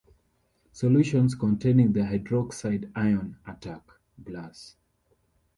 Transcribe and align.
Solutions 0.71 1.35
containing 1.35 1.93
the 1.93 1.99
hydroxide 1.99 2.91
ion 2.95 3.37
attack 3.45 3.83
glass. 4.25 4.75